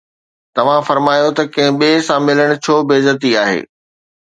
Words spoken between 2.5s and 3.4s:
ڇو بي عزتي